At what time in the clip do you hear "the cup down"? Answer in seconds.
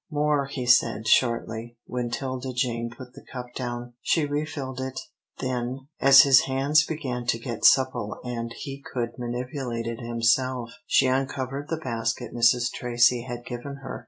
3.13-3.93